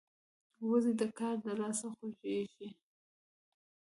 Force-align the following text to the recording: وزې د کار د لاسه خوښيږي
وزې 0.69 0.93
د 0.99 1.01
کار 1.19 1.35
د 1.43 1.45
لاسه 1.61 1.87
خوښيږي 1.95 2.69